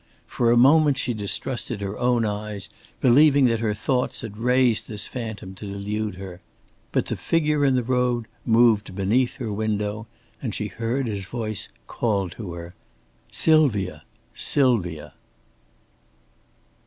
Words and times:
For 0.25 0.49
a 0.49 0.57
moment 0.57 0.97
she 0.97 1.13
distrusted 1.13 1.79
her 1.81 1.95
own 1.95 2.25
eyes, 2.25 2.69
believing 3.01 3.45
that 3.45 3.59
her 3.59 3.75
thoughts 3.75 4.21
had 4.21 4.35
raised 4.39 4.87
this 4.87 5.05
phantom 5.05 5.53
to 5.53 5.67
delude 5.67 6.15
her. 6.15 6.41
But 6.91 7.05
the 7.05 7.15
figure 7.15 7.63
in 7.63 7.75
the 7.75 7.83
road 7.83 8.25
moved 8.43 8.95
beneath 8.95 9.35
her 9.35 9.53
window 9.53 10.07
and 10.41 10.55
she 10.55 10.69
heard 10.69 11.05
his 11.05 11.25
voice 11.25 11.69
call 11.85 12.29
to 12.31 12.53
her: 12.53 12.73
"Sylvia! 13.31 14.01
Sylvia!" 14.33 15.13